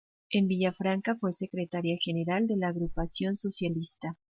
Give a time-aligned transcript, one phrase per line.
[0.31, 4.17] En Villafranca fue secretaria general de la agrupación socialista.